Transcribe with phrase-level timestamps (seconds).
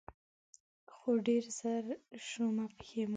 [0.93, 1.85] خو ډېر زر
[2.27, 3.09] شومه پښېمانه